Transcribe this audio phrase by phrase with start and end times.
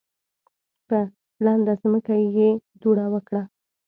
[0.87, 0.97] په
[1.45, 2.49] لنده ځمکه یې
[2.81, 3.43] دوړه وکړه.